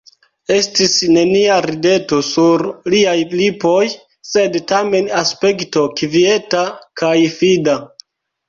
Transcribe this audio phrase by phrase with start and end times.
[0.53, 2.63] Estis nenia rideto sur
[2.95, 3.83] liaj lipoj,
[4.31, 6.65] sed tamen aspekto kvieta
[7.05, 7.79] kaj fida.